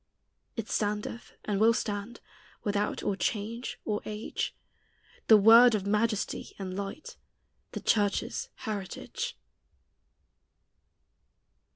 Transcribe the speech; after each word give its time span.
It 0.55 0.67
standeth 0.67 1.33
and 1.45 1.59
will 1.59 1.75
stand, 1.75 2.21
Without 2.63 3.03
or 3.03 3.15
change 3.15 3.79
or 3.85 4.01
age, 4.05 4.55
The 5.27 5.37
word 5.37 5.75
of 5.75 5.85
majesty 5.85 6.55
and 6.57 6.75
light, 6.75 7.17
The 7.73 7.81
church's 7.81 8.49
heritage. 8.55 9.37